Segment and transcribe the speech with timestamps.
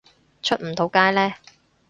[0.41, 1.35] 出唔到街呢